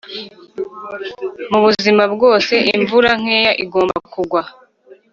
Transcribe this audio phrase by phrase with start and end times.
[1.51, 4.41] mubuzima bwose imvura nkeya igomba kugwa